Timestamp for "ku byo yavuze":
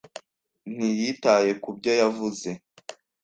1.61-2.49